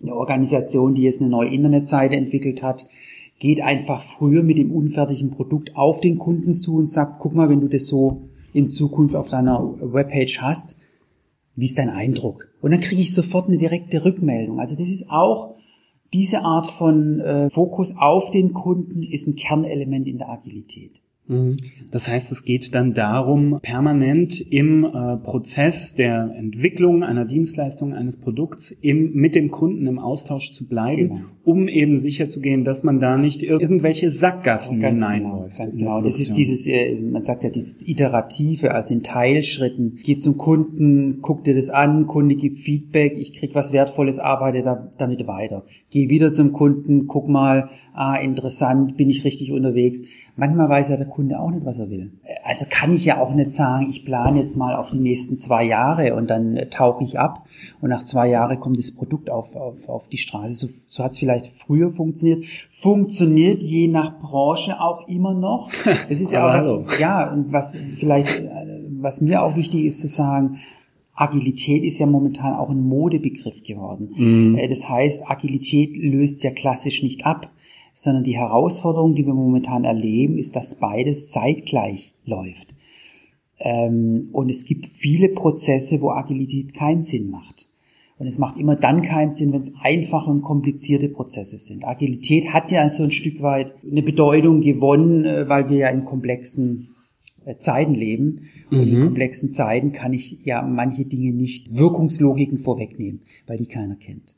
eine 0.00 0.14
Organisation, 0.14 0.94
die 0.94 1.02
jetzt 1.02 1.20
eine 1.20 1.30
neue 1.30 1.48
Internetseite 1.48 2.14
entwickelt 2.14 2.62
hat, 2.62 2.86
geht 3.40 3.60
einfach 3.60 4.00
früher 4.00 4.44
mit 4.44 4.58
dem 4.58 4.70
unfertigen 4.70 5.30
Produkt 5.30 5.74
auf 5.74 6.00
den 6.00 6.18
Kunden 6.18 6.54
zu 6.54 6.76
und 6.76 6.88
sagt, 6.88 7.18
guck 7.18 7.34
mal, 7.34 7.48
wenn 7.48 7.60
du 7.60 7.68
das 7.68 7.88
so 7.88 8.28
in 8.56 8.66
Zukunft 8.66 9.14
auf 9.14 9.28
deiner 9.28 9.62
Webpage 9.80 10.40
hast, 10.40 10.80
wie 11.56 11.66
ist 11.66 11.78
dein 11.78 11.90
Eindruck? 11.90 12.48
Und 12.62 12.70
dann 12.70 12.80
kriege 12.80 13.02
ich 13.02 13.14
sofort 13.14 13.48
eine 13.48 13.58
direkte 13.58 14.04
Rückmeldung. 14.04 14.60
Also 14.60 14.76
das 14.76 14.88
ist 14.88 15.10
auch 15.10 15.56
diese 16.14 16.42
Art 16.42 16.66
von 16.66 17.20
äh, 17.20 17.50
Fokus 17.50 17.96
auf 17.98 18.30
den 18.30 18.54
Kunden 18.54 19.02
ist 19.02 19.26
ein 19.26 19.36
Kernelement 19.36 20.08
in 20.08 20.16
der 20.18 20.30
Agilität. 20.30 21.02
Mhm. 21.28 21.56
Das 21.90 22.08
heißt, 22.08 22.30
es 22.32 22.44
geht 22.44 22.74
dann 22.74 22.94
darum, 22.94 23.58
permanent 23.62 24.40
im 24.40 24.84
äh, 24.84 25.16
Prozess 25.16 25.94
der 25.94 26.32
Entwicklung 26.36 27.02
einer 27.02 27.24
Dienstleistung, 27.24 27.94
eines 27.94 28.18
Produkts 28.18 28.70
im, 28.70 29.12
mit 29.12 29.34
dem 29.34 29.50
Kunden 29.50 29.86
im 29.86 29.98
Austausch 29.98 30.52
zu 30.52 30.68
bleiben, 30.68 31.08
genau. 31.08 31.20
um 31.44 31.68
eben 31.68 31.96
sicherzugehen, 31.96 32.64
dass 32.64 32.82
man 32.82 33.00
da 33.00 33.16
nicht 33.16 33.42
irgendwelche 33.42 34.10
Sackgassen 34.10 34.80
genau, 34.80 34.92
hineinläuft. 34.92 35.56
Genau, 35.56 35.64
ganz 35.64 35.78
genau. 35.78 36.00
Das 36.02 36.18
ist 36.18 36.36
dieses, 36.36 36.66
äh, 36.66 36.94
man 36.94 37.22
sagt 37.22 37.44
ja 37.44 37.50
dieses 37.50 37.86
Iterative, 37.86 38.72
also 38.72 38.94
in 38.94 39.02
Teilschritten. 39.02 39.96
Geht 40.04 40.20
zum 40.20 40.36
Kunden, 40.36 41.20
guck 41.22 41.44
dir 41.44 41.54
das 41.54 41.70
an, 41.70 42.06
Kunde 42.06 42.36
gibt 42.36 42.58
Feedback, 42.58 43.16
ich 43.16 43.32
krieg 43.32 43.54
was 43.54 43.72
Wertvolles, 43.72 44.18
arbeite 44.18 44.62
da, 44.62 44.92
damit 44.98 45.26
weiter. 45.26 45.64
Geh 45.90 46.08
wieder 46.08 46.30
zum 46.30 46.52
Kunden, 46.52 47.06
guck 47.06 47.28
mal, 47.28 47.68
ah, 47.94 48.16
interessant, 48.16 48.96
bin 48.96 49.08
ich 49.08 49.24
richtig 49.24 49.52
unterwegs. 49.52 50.02
Manchmal 50.36 50.68
weiß 50.68 50.90
ja 50.90 50.96
der 50.96 51.06
Kunde 51.16 51.40
auch 51.40 51.50
nicht, 51.50 51.64
was 51.64 51.78
er 51.78 51.88
will. 51.88 52.12
Also 52.44 52.66
kann 52.68 52.92
ich 52.92 53.06
ja 53.06 53.22
auch 53.22 53.32
nicht 53.32 53.50
sagen, 53.50 53.86
ich 53.88 54.04
plane 54.04 54.38
jetzt 54.38 54.54
mal 54.54 54.76
auf 54.76 54.90
die 54.90 54.98
nächsten 54.98 55.38
zwei 55.38 55.64
Jahre 55.64 56.14
und 56.14 56.28
dann 56.28 56.58
äh, 56.58 56.68
tauche 56.68 57.02
ich 57.04 57.18
ab 57.18 57.46
und 57.80 57.88
nach 57.88 58.04
zwei 58.04 58.28
Jahren 58.28 58.60
kommt 58.60 58.76
das 58.76 58.94
Produkt 58.94 59.30
auf, 59.30 59.56
auf, 59.56 59.88
auf 59.88 60.08
die 60.08 60.18
Straße. 60.18 60.54
So, 60.54 60.68
so 60.84 61.02
hat 61.02 61.12
es 61.12 61.18
vielleicht 61.18 61.46
früher 61.46 61.90
funktioniert. 61.90 62.44
Funktioniert 62.44 63.62
je 63.62 63.88
nach 63.88 64.18
Branche 64.18 64.78
auch 64.78 65.08
immer 65.08 65.32
noch. 65.32 65.70
Das 66.08 66.20
ist 66.20 66.32
ja 66.32 66.46
auch 66.46 66.52
was, 66.52 66.98
ja, 67.00 67.32
und 67.32 67.52
was 67.52 67.76
vielleicht, 67.96 68.40
äh, 68.40 68.86
was 69.00 69.22
mir 69.22 69.42
auch 69.42 69.56
wichtig 69.56 69.86
ist 69.86 70.02
zu 70.02 70.08
sagen, 70.08 70.58
Agilität 71.14 71.82
ist 71.82 71.98
ja 71.98 72.04
momentan 72.04 72.52
auch 72.54 72.68
ein 72.68 72.86
Modebegriff 72.86 73.62
geworden. 73.62 74.10
Mhm. 74.14 74.58
Äh, 74.58 74.68
das 74.68 74.86
heißt, 74.88 75.30
Agilität 75.30 75.96
löst 75.96 76.42
ja 76.42 76.50
klassisch 76.50 77.02
nicht 77.02 77.24
ab 77.24 77.50
sondern 77.98 78.24
die 78.24 78.36
Herausforderung, 78.36 79.14
die 79.14 79.24
wir 79.24 79.32
momentan 79.32 79.84
erleben, 79.84 80.36
ist, 80.36 80.54
dass 80.54 80.80
beides 80.80 81.30
zeitgleich 81.30 82.12
läuft. 82.26 82.74
Ähm, 83.58 84.28
und 84.32 84.50
es 84.50 84.66
gibt 84.66 84.86
viele 84.86 85.30
Prozesse, 85.30 86.02
wo 86.02 86.10
Agilität 86.10 86.74
keinen 86.74 87.02
Sinn 87.02 87.30
macht. 87.30 87.68
Und 88.18 88.26
es 88.26 88.38
macht 88.38 88.58
immer 88.58 88.76
dann 88.76 89.00
keinen 89.00 89.30
Sinn, 89.30 89.50
wenn 89.54 89.62
es 89.62 89.72
einfache 89.80 90.30
und 90.30 90.42
komplizierte 90.42 91.08
Prozesse 91.08 91.56
sind. 91.56 91.86
Agilität 91.86 92.52
hat 92.52 92.70
ja 92.70 92.88
so 92.90 93.02
ein 93.02 93.12
Stück 93.12 93.40
weit 93.40 93.72
eine 93.90 94.02
Bedeutung 94.02 94.60
gewonnen, 94.60 95.24
äh, 95.24 95.48
weil 95.48 95.70
wir 95.70 95.78
ja 95.78 95.88
in 95.88 96.04
komplexen 96.04 96.88
äh, 97.46 97.56
Zeiten 97.56 97.94
leben. 97.94 98.42
Und 98.70 98.88
in 98.88 99.00
komplexen 99.04 99.52
Zeiten 99.52 99.92
kann 99.92 100.12
ich 100.12 100.44
ja 100.44 100.60
manche 100.60 101.06
Dinge 101.06 101.32
nicht 101.32 101.74
Wirkungslogiken 101.74 102.58
vorwegnehmen, 102.58 103.22
weil 103.46 103.56
die 103.56 103.68
keiner 103.68 103.96
kennt. 103.96 104.36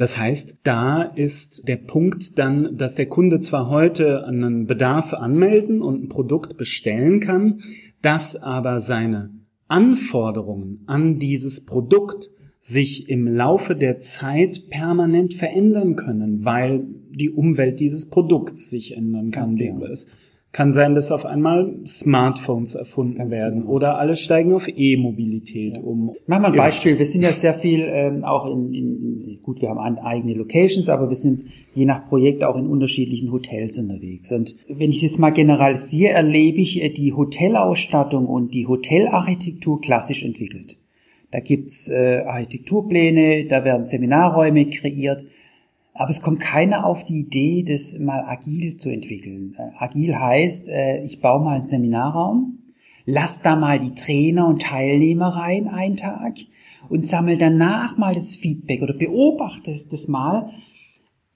Das 0.00 0.16
heißt, 0.16 0.60
da 0.62 1.02
ist 1.02 1.68
der 1.68 1.76
Punkt 1.76 2.38
dann, 2.38 2.78
dass 2.78 2.94
der 2.94 3.04
Kunde 3.04 3.40
zwar 3.40 3.68
heute 3.68 4.26
einen 4.26 4.64
Bedarf 4.64 5.12
anmelden 5.12 5.82
und 5.82 6.02
ein 6.04 6.08
Produkt 6.08 6.56
bestellen 6.56 7.20
kann, 7.20 7.58
dass 8.00 8.34
aber 8.34 8.80
seine 8.80 9.28
Anforderungen 9.68 10.84
an 10.86 11.18
dieses 11.18 11.66
Produkt 11.66 12.30
sich 12.58 13.10
im 13.10 13.26
Laufe 13.26 13.76
der 13.76 13.98
Zeit 13.98 14.70
permanent 14.70 15.34
verändern 15.34 15.96
können, 15.96 16.46
weil 16.46 16.86
die 17.10 17.28
Umwelt 17.28 17.78
dieses 17.78 18.08
Produkts 18.08 18.70
sich 18.70 18.96
ändern 18.96 19.30
kann. 19.30 19.42
Ganz 19.42 19.56
genau. 19.56 19.84
Es 19.84 20.06
kann 20.52 20.72
sein, 20.72 20.96
dass 20.96 21.12
auf 21.12 21.26
einmal 21.26 21.76
Smartphones 21.86 22.74
erfunden 22.74 23.18
Ganz 23.18 23.38
werden 23.38 23.60
genau. 23.60 23.70
oder 23.70 23.98
alle 23.98 24.16
steigen 24.16 24.52
auf 24.52 24.66
E-Mobilität 24.68 25.78
um. 25.78 26.12
Mach 26.26 26.40
mal 26.40 26.48
ein 26.48 26.54
Ja. 26.54 26.64
Beispiel. 26.64 26.98
Wir 26.98 27.06
sind 27.06 27.22
ja 27.22 27.32
sehr 27.32 27.54
viel 27.54 27.84
ähm, 27.86 28.24
auch 28.24 28.46
in, 28.46 28.74
in, 28.74 29.38
gut, 29.42 29.62
wir 29.62 29.68
haben 29.68 29.78
eigene 29.98 30.34
Locations, 30.34 30.88
aber 30.88 31.08
wir 31.08 31.16
sind 31.16 31.44
je 31.74 31.84
nach 31.84 32.08
Projekt 32.08 32.42
auch 32.42 32.56
in 32.56 32.66
unterschiedlichen 32.66 33.30
Hotels 33.30 33.78
unterwegs. 33.78 34.32
Und 34.32 34.56
wenn 34.68 34.90
ich 34.90 35.02
jetzt 35.02 35.20
mal 35.20 35.30
generalisiere, 35.30 36.14
erlebe 36.14 36.60
ich 36.60 36.82
äh, 36.82 36.88
die 36.90 37.12
Hotelausstattung 37.12 38.26
und 38.26 38.52
die 38.52 38.66
Hotelarchitektur 38.66 39.80
klassisch 39.80 40.24
entwickelt. 40.24 40.78
Da 41.30 41.38
gibt's 41.38 41.88
äh, 41.88 42.24
Architekturpläne, 42.26 43.44
da 43.44 43.64
werden 43.64 43.84
Seminarräume 43.84 44.68
kreiert, 44.68 45.24
aber 46.00 46.08
es 46.08 46.22
kommt 46.22 46.40
keiner 46.40 46.86
auf 46.86 47.04
die 47.04 47.18
Idee, 47.18 47.62
das 47.62 47.98
mal 47.98 48.24
agil 48.26 48.78
zu 48.78 48.88
entwickeln. 48.88 49.54
Äh, 49.58 49.84
agil 49.84 50.16
heißt, 50.16 50.70
äh, 50.70 51.04
ich 51.04 51.20
baue 51.20 51.44
mal 51.44 51.52
einen 51.52 51.62
Seminarraum, 51.62 52.60
lass 53.04 53.42
da 53.42 53.54
mal 53.54 53.78
die 53.78 53.94
Trainer 53.94 54.48
und 54.48 54.62
Teilnehmer 54.62 55.26
rein 55.26 55.68
einen 55.68 55.98
Tag 55.98 56.38
und 56.88 57.04
sammel 57.04 57.36
danach 57.36 57.98
mal 57.98 58.14
das 58.14 58.34
Feedback 58.34 58.80
oder 58.80 58.94
beobachte 58.94 59.70
es 59.70 59.90
das 59.90 60.08
mal. 60.08 60.50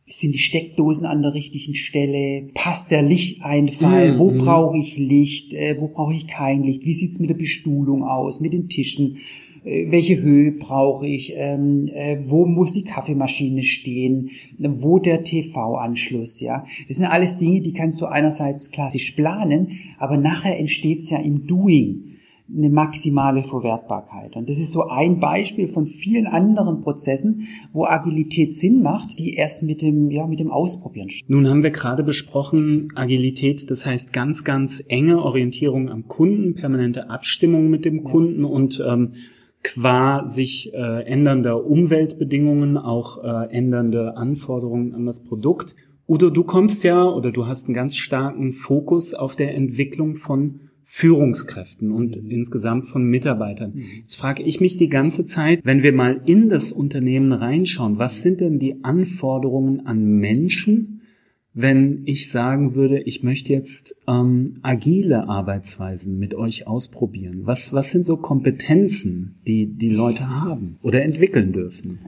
Sind 0.07 0.33
die 0.33 0.39
Steckdosen 0.39 1.05
an 1.05 1.21
der 1.21 1.35
richtigen 1.35 1.75
Stelle? 1.75 2.49
Passt 2.55 2.91
der 2.91 3.03
Lichteinfall? 3.03 4.19
Wo 4.19 4.31
brauche 4.31 4.79
ich 4.79 4.97
Licht? 4.97 5.53
Äh, 5.53 5.77
wo 5.79 5.89
brauche 5.89 6.15
ich 6.15 6.27
kein 6.27 6.63
Licht? 6.63 6.87
Wie 6.87 6.95
sieht's 6.95 7.21
mit 7.21 7.29
der 7.29 7.35
Bestuhlung 7.35 8.03
aus? 8.03 8.41
Mit 8.41 8.55
den 8.55 8.71
Tischen? 8.71 9.19
Äh, 9.65 9.91
welche 9.91 10.21
Höhe 10.21 10.53
brauche 10.53 11.07
ich? 11.07 11.33
Ähm, 11.35 11.89
äh, 11.93 12.19
wo 12.21 12.47
muss 12.47 12.73
die 12.73 12.85
Kaffeemaschine 12.85 13.63
stehen? 13.63 14.31
Wo 14.59 14.99
der 14.99 15.25
TV-Anschluss? 15.25 16.41
Ja, 16.41 16.65
das 16.89 16.99
sind 16.99 17.07
alles 17.07 17.39
Dinge, 17.39 17.61
die 17.61 17.73
kannst 17.73 18.01
du 18.01 18.07
einerseits 18.07 18.71
klassisch 18.71 19.13
planen, 19.13 19.69
aber 19.99 20.17
nachher 20.17 20.59
entsteht's 20.59 21.11
ja 21.11 21.19
im 21.19 21.47
Doing 21.47 22.15
eine 22.55 22.69
maximale 22.69 23.43
Verwertbarkeit. 23.43 24.37
Und 24.37 24.51
das 24.51 24.59
ist 24.59 24.73
so 24.73 24.89
ein 24.89 25.19
Beispiel 25.19 25.67
von 25.67 25.87
vielen 25.87 26.27
anderen 26.27 26.83
Prozessen, 26.83 27.47
wo 27.73 27.87
Agilität 27.87 28.53
Sinn 28.53 28.83
macht, 28.83 29.19
die 29.19 29.35
erst 29.35 29.63
mit 29.63 29.81
dem, 29.81 30.11
ja, 30.11 30.27
mit 30.27 30.41
dem 30.41 30.51
Ausprobieren 30.51 31.09
stehen. 31.09 31.25
Nun 31.27 31.49
haben 31.49 31.63
wir 31.63 31.71
gerade 31.71 32.05
besprochen, 32.05 32.93
Agilität, 32.95 33.71
das 33.71 33.87
heißt 33.87 34.13
ganz, 34.13 34.45
ganz 34.45 34.85
enge 34.89 35.23
Orientierung 35.23 35.89
am 35.89 36.07
Kunden, 36.07 36.55
permanente 36.55 37.09
Abstimmung 37.09 37.71
mit 37.71 37.87
dem 37.87 38.05
Kunden 38.05 38.45
und 38.45 38.83
ähm, 38.87 39.13
qua 39.65 40.27
sich 40.29 40.73
äh, 40.73 41.03
ändernder 41.05 41.65
Umweltbedingungen 41.65 42.77
auch 42.77 43.25
äh, 43.25 43.53
ändernde 43.53 44.17
Anforderungen 44.17 44.95
an 44.95 45.07
das 45.07 45.25
Produkt. 45.25 45.75
Udo, 46.07 46.31
du 46.31 46.45
kommst 46.45 46.85
ja 46.85 47.05
oder 47.09 47.33
du 47.33 47.47
hast 47.47 47.67
einen 47.67 47.75
ganz 47.75 47.97
starken 47.97 48.53
Fokus 48.53 49.15
auf 49.15 49.35
der 49.35 49.55
Entwicklung 49.55 50.15
von 50.15 50.61
Führungskräften 50.85 51.91
und 51.91 52.17
insgesamt 52.17 52.87
von 52.87 53.05
Mitarbeitern. 53.05 53.83
Jetzt 54.03 54.17
frage 54.17 54.43
ich 54.43 54.61
mich 54.61 54.77
die 54.77 54.91
ganze 54.91 55.27
Zeit, 55.27 55.61
wenn 55.65 55.83
wir 55.83 55.95
mal 55.95 56.21
in 56.27 56.51
das 56.51 56.73
Unternehmen 56.73 57.33
reinschauen, 57.33 57.99
was 57.99 58.23
sind 58.23 58.43
denn 58.43 58.59
die 58.59 58.85
Anforderungen 58.85 59.87
an 59.87 60.05
Menschen, 60.05 61.01
wenn 61.55 62.03
ich 62.05 62.31
sagen 62.31 62.75
würde, 62.75 63.01
ich 63.01 63.23
möchte 63.23 63.53
jetzt 63.53 63.95
ähm, 64.09 64.59
agile 64.63 65.29
Arbeitsweisen 65.29 66.19
mit 66.19 66.35
euch 66.35 66.67
ausprobieren? 66.67 67.43
Was, 67.45 67.73
was 67.73 67.93
sind 67.93 68.05
so 68.05 68.17
Kompetenzen, 68.17 69.37
die 69.47 69.67
die 69.67 69.91
Leute 69.91 70.29
haben 70.29 70.79
oder 70.83 71.03
entwickeln 71.03 71.53
dürfen? 71.53 72.01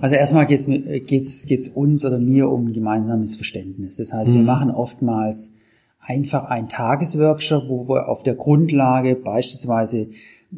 Also 0.00 0.14
erstmal 0.14 0.46
geht's 0.46 0.68
mir- 0.68 1.00
geht's, 1.00 1.46
geht's 1.46 1.68
uns 1.68 2.04
oder 2.04 2.18
mir 2.18 2.48
um 2.48 2.68
ein 2.68 2.72
gemeinsames 2.72 3.34
Verständnis. 3.34 3.96
Das 3.96 4.12
heißt, 4.12 4.34
wir 4.34 4.42
machen 4.42 4.70
oftmals 4.70 5.54
einfach 6.00 6.44
einen 6.44 6.68
Tagesworkshop, 6.68 7.68
wo 7.68 7.88
wir 7.88 8.08
auf 8.08 8.22
der 8.22 8.34
Grundlage 8.34 9.16
beispielsweise 9.16 10.08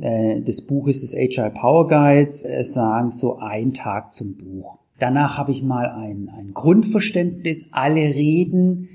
äh, 0.00 0.40
des 0.40 0.66
Buches 0.66 1.00
des 1.00 1.16
Agile 1.16 1.50
Power 1.50 1.88
Guides 1.88 2.44
äh, 2.44 2.62
sagen, 2.64 3.10
so 3.10 3.38
ein 3.38 3.72
Tag 3.72 4.12
zum 4.12 4.36
Buch. 4.36 4.78
Danach 5.04 5.37
habe 5.37 5.52
ich 5.52 5.62
mal 5.62 5.90
ein, 5.90 6.30
ein 6.34 6.54
Grundverständnis. 6.54 7.68
Alle 7.73 8.00
reden, 8.00 8.88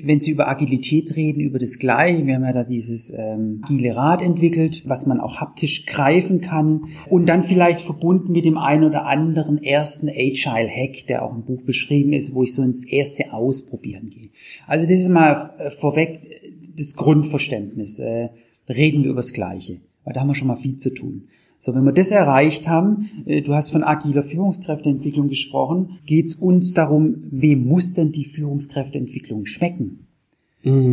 wenn 0.00 0.20
Sie 0.20 0.30
über 0.30 0.46
Agilität 0.46 1.16
reden, 1.16 1.40
über 1.40 1.58
das 1.58 1.80
Gleiche. 1.80 2.24
Wir 2.24 2.36
haben 2.36 2.44
ja 2.44 2.52
da 2.52 2.62
dieses 2.62 3.10
ähm, 3.10 3.60
agile 3.64 3.96
Rad 3.96 4.22
entwickelt, 4.22 4.88
was 4.88 5.04
man 5.06 5.18
auch 5.18 5.40
haptisch 5.40 5.84
greifen 5.84 6.40
kann 6.40 6.84
und 7.10 7.28
dann 7.28 7.42
vielleicht 7.42 7.80
verbunden 7.80 8.30
mit 8.30 8.44
dem 8.44 8.56
einen 8.56 8.84
oder 8.84 9.06
anderen 9.06 9.60
ersten 9.60 10.08
Agile 10.08 10.70
Hack, 10.70 11.08
der 11.08 11.24
auch 11.24 11.34
im 11.34 11.42
Buch 11.42 11.62
beschrieben 11.62 12.12
ist, 12.12 12.32
wo 12.32 12.44
ich 12.44 12.54
so 12.54 12.62
ins 12.62 12.84
erste 12.84 13.32
Ausprobieren 13.32 14.10
gehe. 14.10 14.28
Also 14.68 14.84
das 14.84 15.00
ist 15.00 15.08
mal 15.08 15.56
äh, 15.58 15.70
vorweg 15.70 16.24
äh, 16.24 16.52
das 16.76 16.94
Grundverständnis. 16.94 17.98
Äh, 17.98 18.28
reden 18.68 19.02
wir 19.02 19.10
über 19.10 19.22
das 19.22 19.32
Gleiche, 19.32 19.80
weil 20.04 20.14
da 20.14 20.20
haben 20.20 20.28
wir 20.28 20.36
schon 20.36 20.46
mal 20.46 20.54
viel 20.54 20.76
zu 20.76 20.94
tun. 20.94 21.24
So, 21.66 21.74
wenn 21.74 21.82
wir 21.82 21.92
das 21.92 22.12
erreicht 22.12 22.68
haben, 22.68 23.10
äh, 23.26 23.42
du 23.42 23.52
hast 23.52 23.70
von 23.70 23.82
agiler 23.82 24.22
Führungskräfteentwicklung 24.22 25.26
gesprochen, 25.26 25.98
geht 26.06 26.26
es 26.26 26.36
uns 26.36 26.74
darum, 26.74 27.16
wem 27.28 27.66
muss 27.66 27.92
denn 27.92 28.12
die 28.12 28.24
Führungskräfteentwicklung 28.24 29.46
schmecken? 29.46 30.06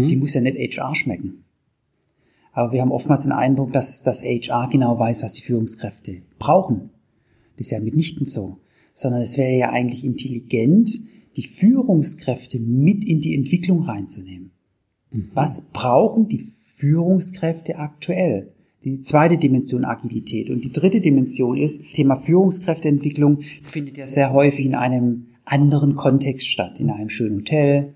Die 0.09 0.15
muss 0.15 0.33
ja 0.33 0.41
nicht 0.41 0.57
HR 0.57 0.95
schmecken. 0.95 1.43
Aber 2.53 2.71
wir 2.71 2.81
haben 2.81 2.91
oftmals 2.91 3.21
den 3.21 3.33
Eindruck, 3.33 3.71
dass 3.71 4.01
das 4.01 4.23
HR 4.23 4.67
genau 4.67 4.97
weiß, 4.97 5.21
was 5.21 5.33
die 5.33 5.43
Führungskräfte 5.43 6.23
brauchen. 6.39 6.89
Das 7.57 7.67
ist 7.67 7.71
ja 7.71 7.79
mitnichten 7.79 8.25
so. 8.25 8.57
Sondern 8.95 9.21
es 9.21 9.37
wäre 9.37 9.55
ja 9.55 9.69
eigentlich 9.69 10.03
intelligent, 10.03 10.89
die 11.37 11.45
Führungskräfte 11.45 12.57
mit 12.57 13.03
in 13.03 13.21
die 13.21 13.35
Entwicklung 13.35 13.83
reinzunehmen. 13.83 14.49
Was 15.35 15.69
brauchen 15.71 16.29
die 16.29 16.39
Führungskräfte 16.77 17.75
aktuell? 17.75 18.53
Die 18.83 18.99
zweite 18.99 19.37
Dimension 19.37 19.85
Agilität. 19.85 20.49
Und 20.49 20.63
die 20.65 20.71
dritte 20.71 20.99
Dimension 20.99 21.57
ist, 21.57 21.93
Thema 21.93 22.15
Führungskräfteentwicklung 22.15 23.41
findet 23.63 23.97
ja 23.97 24.07
sehr 24.07 24.33
häufig 24.33 24.65
in 24.65 24.75
einem 24.75 25.27
anderen 25.45 25.95
Kontext 25.95 26.47
statt. 26.47 26.79
In 26.79 26.89
einem 26.89 27.09
schönen 27.09 27.37
Hotel, 27.37 27.93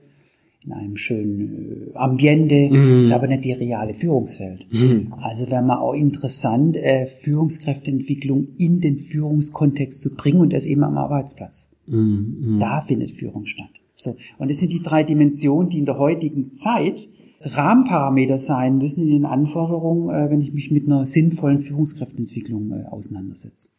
in 0.65 0.73
einem 0.73 0.97
schönen 0.97 1.91
äh, 1.93 1.97
Ambiente, 1.97 2.55
ist 3.01 3.11
aber 3.11 3.27
nicht 3.27 3.45
die 3.45 3.53
reale 3.53 3.93
Führungswelt. 3.93 4.67
Also 5.21 5.49
wäre 5.49 5.61
mal 5.61 5.79
auch 5.79 5.93
interessant, 5.93 6.77
äh, 6.77 7.05
Führungskräfteentwicklung 7.05 8.49
in 8.57 8.81
den 8.81 8.97
Führungskontext 8.97 10.01
zu 10.01 10.15
bringen 10.15 10.39
und 10.39 10.53
das 10.53 10.65
eben 10.65 10.83
am 10.83 10.97
Arbeitsplatz. 10.97 11.75
Da 12.59 12.81
findet 12.81 13.11
Führung 13.11 13.45
statt. 13.45 13.69
So. 13.93 14.15
Und 14.37 14.51
das 14.51 14.59
sind 14.59 14.71
die 14.71 14.83
drei 14.83 15.03
Dimensionen, 15.03 15.69
die 15.69 15.79
in 15.79 15.85
der 15.85 15.97
heutigen 15.97 16.53
Zeit 16.53 17.07
Rahmenparameter 17.41 18.39
sein 18.39 18.77
müssen 18.77 19.03
in 19.03 19.11
den 19.11 19.25
Anforderungen, 19.25 20.09
äh, 20.09 20.29
wenn 20.29 20.41
ich 20.41 20.53
mich 20.53 20.71
mit 20.71 20.85
einer 20.85 21.05
sinnvollen 21.05 21.59
Führungskräfteentwicklung 21.59 22.71
äh, 22.71 22.85
auseinandersetze. 22.89 23.69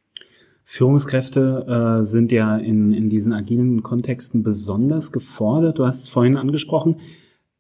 Führungskräfte 0.65 1.99
äh, 2.01 2.05
sind 2.05 2.31
ja 2.31 2.57
in, 2.59 2.93
in 2.93 3.09
diesen 3.09 3.33
agilen 3.33 3.83
Kontexten 3.83 4.43
besonders 4.43 5.13
gefordert. 5.13 5.79
Du 5.79 5.87
hast 5.87 6.03
es 6.03 6.09
vorhin 6.09 6.37
angesprochen. 6.37 6.97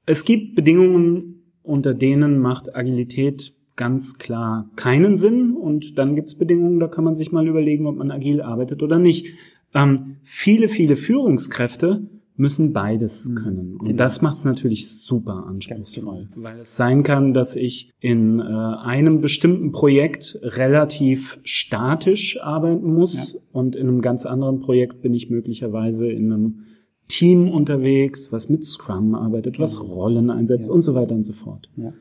Es 0.05 0.25
gibt 0.25 0.55
Bedingungen, 0.55 1.55
unter 1.63 1.95
denen 1.95 2.39
macht 2.39 2.77
Agilität 2.77 3.55
ganz 3.77 4.19
klar 4.19 4.71
keinen 4.77 5.17
Sinn. 5.17 5.57
Und 5.57 5.97
dann 5.97 6.17
gibt 6.17 6.29
es 6.29 6.37
Bedingungen, 6.37 6.81
da 6.81 6.89
kann 6.89 7.05
man 7.05 7.17
sich 7.17 7.33
mal 7.33 7.49
überlegen, 7.49 7.87
ob 7.87 7.97
man 7.97 8.11
agil 8.11 8.43
arbeitet 8.43 8.83
oder 8.83 8.99
nicht. 8.99 9.27
Ähm, 9.75 10.17
viele, 10.23 10.69
viele 10.69 10.97
Führungskräfte 10.97 12.09
müssen 12.39 12.73
beides 12.73 13.35
können. 13.35 13.77
Und 13.77 13.97
das 13.97 14.23
macht 14.23 14.37
es 14.37 14.45
natürlich 14.45 14.89
super 14.91 15.45
anspruchsvoll, 15.47 16.29
weil 16.37 16.61
es 16.61 16.77
sein 16.77 17.03
kann, 17.03 17.35
dass 17.35 17.57
ich 17.57 17.91
in 18.01 18.39
äh, 18.39 18.43
einem 18.43 19.21
bestimmten 19.21 19.73
Projekt 19.73 20.39
relativ 20.43 21.41
statisch 21.43 22.41
arbeiten 22.41 22.95
muss 22.95 23.41
und 23.53 23.75
in 23.75 23.89
einem 23.89 24.03
ganz 24.03 24.25
anderen 24.25 24.61
Projekt 24.61 25.03
bin 25.03 25.15
ich 25.15 25.31
möglicherweise 25.31 26.09
in 26.09 26.33
einem 26.33 26.61
Team 27.09 27.51
unterwegs, 27.51 28.33
was 28.33 28.49
mit 28.49 28.65
Scrum 28.65 29.17
arbeitet, 29.17 29.59
was 29.59 29.83
Rollen 29.83 30.31
einsetzt 30.31 30.69
und 30.69 30.83
so 30.83 30.95
weiter 30.95 31.17
und 31.17 31.25
so 31.25 31.33
fort. 31.33 31.69
Ja. 31.77 31.93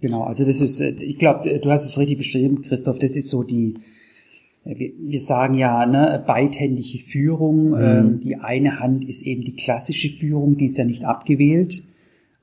Genau, 0.00 0.24
also 0.24 0.44
das 0.44 0.60
ist, 0.60 0.80
äh, 0.80 0.90
ich 0.90 1.18
glaube, 1.18 1.60
du 1.60 1.70
hast 1.70 1.86
es 1.86 1.96
richtig 1.96 2.18
beschrieben, 2.18 2.60
Christoph, 2.60 2.98
das 2.98 3.14
ist 3.14 3.30
so 3.30 3.44
die, 3.44 3.74
wir, 4.64 5.20
sagen 5.20 5.54
ja, 5.54 5.86
ne, 5.86 6.22
beidhändige 6.26 6.98
Führung. 6.98 7.74
Ähm, 7.80 8.20
die 8.20 8.36
eine 8.36 8.78
Hand 8.78 9.04
ist 9.04 9.22
eben 9.22 9.42
die 9.42 9.56
klassische 9.56 10.08
Führung, 10.08 10.56
die 10.56 10.66
ist 10.66 10.78
ja 10.78 10.84
nicht 10.84 11.04
abgewählt. 11.04 11.82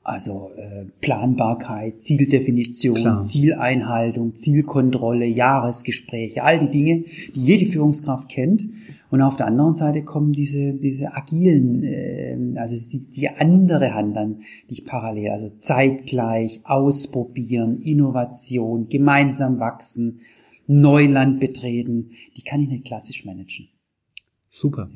Also 0.04 0.52
äh, 0.58 0.86
Planbarkeit, 1.02 2.02
Zieldefinition, 2.02 2.96
Klar. 2.96 3.22
Zieleinhaltung, 3.22 4.34
Zielkontrolle, 4.34 5.26
Jahresgespräche, 5.26 6.44
all 6.44 6.58
die 6.58 6.72
Dinge, 6.72 7.04
die 7.36 7.44
jede 7.44 7.66
Führungskraft 7.66 8.28
kennt. 8.28 8.68
Und 9.12 9.22
auf 9.22 9.38
der 9.38 9.48
anderen 9.48 9.76
Seite 9.76 10.04
kommen 10.04 10.34
diese 10.34 10.74
diese 10.74 11.16
agilen, 11.16 11.84
äh, 11.84 12.38
also 12.56 12.76
die, 12.92 13.10
die 13.12 13.30
andere 13.30 13.94
Hand 13.94 14.16
dann, 14.16 14.40
nicht 14.70 14.86
parallel, 14.86 15.30
also 15.30 15.52
zeitgleich, 15.58 16.62
ausprobieren, 16.64 17.80
Innovation, 17.82 18.88
gemeinsam 18.90 19.60
wachsen, 19.60 20.20
Neuland 20.70 21.40
betreten. 21.40 22.12
Die 22.38 22.44
kann 22.44 22.62
ich 22.62 22.70
nicht 22.70 22.86
klassisch 22.86 23.26
managen. 23.26 23.70
Super. 24.48 24.90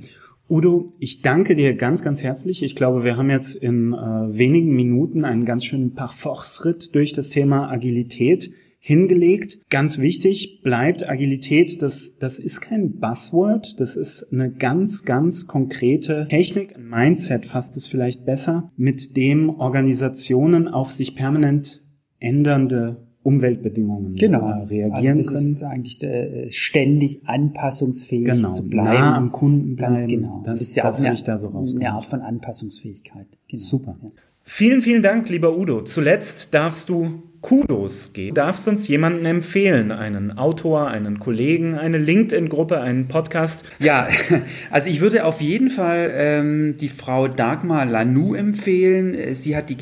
Udo, 0.48 0.94
ich 1.00 1.22
danke 1.22 1.56
dir 1.56 1.74
ganz, 1.74 2.04
ganz 2.04 2.22
herzlich. 2.22 2.62
Ich 2.62 2.76
glaube, 2.76 3.04
wir 3.04 3.18
haben 3.18 3.30
jetzt 3.30 3.56
in 3.56 3.94
äh, 3.94 3.98
wenigen 3.98 4.76
Minuten 4.76 5.26
einen 5.26 5.46
ganz 5.46 5.66
schönen 5.66 5.96
Parforce-Ritt 5.96 6.94
durch 6.94 7.14
das 7.14 7.30
Thema 7.30 7.72
Agilität 7.72 8.52
hingelegt. 8.78 9.60
Ganz 9.70 9.98
wichtig 9.98 10.62
bleibt 10.62 11.10
Agilität, 11.10 11.82
das, 11.82 12.18
das 12.20 12.38
ist 12.38 12.62
kein 12.62 13.00
Buzzword, 13.00 13.80
das 13.80 13.96
ist 13.96 14.34
eine 14.34 14.52
ganz, 14.52 15.06
ganz 15.06 15.48
konkrete 15.48 16.28
Technik, 16.30 16.76
ein 16.76 16.90
Mindset 16.90 17.46
fasst 17.46 17.78
es 17.78 17.88
vielleicht 17.88 18.26
besser, 18.26 18.72
mit 18.76 19.16
dem 19.16 19.50
Organisationen 19.50 20.68
auf 20.68 20.92
sich 20.92 21.16
permanent 21.16 21.82
ändernde 22.20 23.08
Umweltbedingungen 23.24 24.16
genau. 24.16 24.48
äh, 24.50 24.64
reagieren 24.66 25.18
also 25.18 25.18
das 25.18 25.28
können. 25.28 25.52
ist 25.52 25.64
eigentlich 25.64 26.04
äh, 26.04 26.52
ständig 26.52 27.22
anpassungsfähig 27.26 28.26
Genau, 28.26 28.50
zu 28.50 28.70
bleiben. 28.70 28.90
nah 29.00 29.16
am 29.16 29.32
Kunden 29.32 29.76
Ganz 29.76 30.06
bleiben. 30.06 30.24
genau. 30.24 30.42
Das- 30.46 30.62
ist 30.62 30.76
ja 30.76 30.84
das 30.84 30.98
auch 31.00 31.06
eine, 31.06 31.14
ich 31.14 31.24
da 31.24 31.38
so 31.38 31.48
eine. 31.50 31.92
Art 31.92 32.06
von 32.06 32.22
Anpassungsfähigkeit. 32.22 33.28
Genau. 33.50 33.62
Super. 33.62 33.98
Ja. 34.04 34.10
Vielen, 34.46 34.82
vielen 34.82 35.02
Dank, 35.02 35.30
lieber 35.30 35.58
Udo. 35.58 35.84
Zuletzt 35.84 36.54
darfst 36.54 36.90
du 36.90 37.24
Kudos 37.40 38.12
geben. 38.14 38.36
Du 38.36 38.42
darfst 38.42 38.68
uns 38.68 38.88
jemanden 38.88 39.26
empfehlen, 39.26 39.92
einen 39.92 40.38
Autor, 40.38 40.88
einen 40.88 41.20
Kollegen, 41.20 41.76
eine 41.76 41.98
LinkedIn-Gruppe, 41.98 42.80
einen 42.82 43.08
Podcast. 43.08 43.64
Ja, 43.80 44.08
also 44.72 44.90
ich 44.90 45.00
würde 45.02 45.26
auf 45.26 45.40
jeden 45.42 45.70
Fall 45.70 46.12
ähm, 46.14 46.76
die 46.80 46.90
Frau 46.90 47.28
Dagmar 47.30 47.86
Lanou 47.86 48.34
empfehlen. 48.34 49.16
Sie 49.34 49.56
hat 49.58 49.70
die 49.70 49.78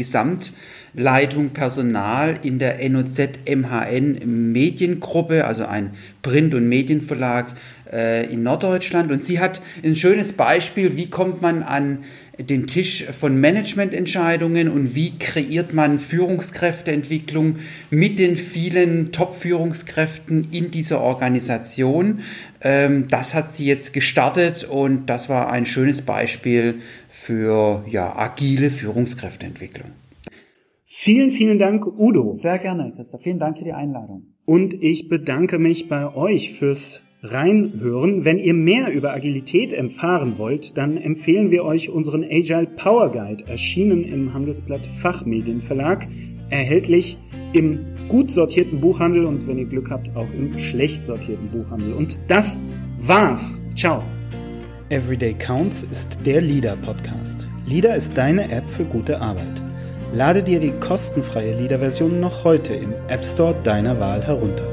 Gesamtleitung 0.94 1.50
Personal 1.52 2.36
in 2.44 2.60
der 2.60 2.78
NOZ 2.90 3.20
MHN 3.46 4.52
Mediengruppe, 4.52 5.46
also 5.46 5.66
ein 5.66 5.92
Print- 6.22 6.54
und 6.54 6.68
Medienverlag 6.68 7.54
äh, 7.92 8.32
in 8.32 8.44
Norddeutschland. 8.44 9.12
Und 9.12 9.24
sie 9.24 9.40
hat 9.40 9.62
ein 9.84 9.96
schönes 9.96 10.34
Beispiel, 10.34 10.98
wie 10.98 11.10
kommt 11.10 11.42
man 11.42 11.64
an 11.64 12.00
den 12.38 12.66
Tisch 12.66 13.06
von 13.18 13.40
Managemententscheidungen 13.40 14.68
und 14.68 14.96
wie 14.96 15.18
kreiert 15.18 15.74
man 15.74 16.00
Führungskräfteentwicklung 16.00 17.58
mit 17.90 18.20
den 18.20 18.36
vielen 18.36 19.12
Top-Führungskräften 19.12 20.48
in 20.52 20.72
dieser 20.72 21.02
Organisation. 21.02 22.22
Ähm, 22.62 23.08
das 23.10 23.34
hat 23.34 23.50
sie 23.50 23.66
jetzt 23.66 23.94
gestartet 23.94 24.64
und 24.64 25.06
das 25.08 25.30
war 25.30 25.52
ein 25.52 25.66
schönes 25.66 26.02
Beispiel 26.02 26.76
für 27.10 27.86
ja, 27.88 28.16
agile 28.18 28.72
Führungskräfteentwicklung. 28.72 30.01
Vielen, 31.04 31.32
vielen 31.32 31.58
Dank, 31.58 31.88
Udo. 31.88 32.36
Sehr 32.36 32.60
gerne, 32.60 32.94
Christoph. 32.96 33.24
Vielen 33.24 33.40
Dank 33.40 33.58
für 33.58 33.64
die 33.64 33.74
Einladung. 33.74 34.36
Und 34.46 34.76
ich 34.84 35.10
bedanke 35.10 35.58
mich 35.58 35.90
bei 35.90 36.14
euch 36.16 36.54
fürs 36.54 37.02
Reinhören. 37.24 38.24
Wenn 38.24 38.38
ihr 38.38 38.54
mehr 38.54 38.94
über 38.94 39.12
Agilität 39.12 39.74
erfahren 39.74 40.38
wollt, 40.38 40.78
dann 40.78 40.98
empfehlen 40.98 41.50
wir 41.50 41.66
euch 41.66 41.90
unseren 41.90 42.24
Agile 42.24 42.68
Power 42.68 43.10
Guide, 43.10 43.48
erschienen 43.48 44.04
im 44.04 44.32
Handelsblatt 44.32 44.86
Fachmedienverlag, 44.86 46.08
erhältlich 46.52 47.18
im 47.54 47.80
gut 48.08 48.30
sortierten 48.30 48.80
Buchhandel 48.80 49.26
und 49.26 49.48
wenn 49.48 49.58
ihr 49.58 49.66
Glück 49.66 49.90
habt, 49.90 50.16
auch 50.16 50.32
im 50.32 50.56
schlecht 50.60 51.04
sortierten 51.04 51.50
Buchhandel. 51.50 51.94
Und 51.94 52.20
das 52.28 52.62
war's. 53.00 53.60
Ciao. 53.76 54.04
Everyday 54.90 55.34
Counts 55.34 55.82
ist 55.82 56.20
der 56.28 56.42
Leader-Podcast. 56.42 57.50
Leader 57.66 57.96
ist 57.96 58.16
deine 58.16 58.52
App 58.52 58.70
für 58.70 58.86
gute 58.86 59.20
Arbeit. 59.20 59.64
Lade 60.14 60.44
dir 60.44 60.60
die 60.60 60.74
kostenfreie 60.74 61.54
Leader-Version 61.54 62.20
noch 62.20 62.44
heute 62.44 62.74
im 62.74 62.94
App 63.08 63.24
Store 63.24 63.56
deiner 63.64 63.98
Wahl 63.98 64.22
herunter. 64.22 64.71